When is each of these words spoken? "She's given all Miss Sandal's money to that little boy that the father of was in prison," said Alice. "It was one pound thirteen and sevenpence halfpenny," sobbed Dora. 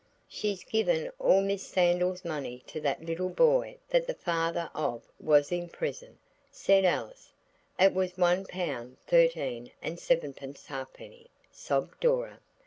"She's 0.27 0.63
given 0.63 1.11
all 1.19 1.41
Miss 1.43 1.61
Sandal's 1.61 2.25
money 2.25 2.63
to 2.65 2.81
that 2.81 3.05
little 3.05 3.29
boy 3.29 3.77
that 3.89 4.07
the 4.07 4.15
father 4.15 4.71
of 4.73 5.03
was 5.19 5.51
in 5.51 5.69
prison," 5.69 6.17
said 6.49 6.85
Alice. 6.85 7.31
"It 7.79 7.93
was 7.93 8.17
one 8.17 8.45
pound 8.45 8.97
thirteen 9.05 9.69
and 9.79 9.99
sevenpence 9.99 10.65
halfpenny," 10.65 11.27
sobbed 11.51 11.99
Dora. 11.99 12.39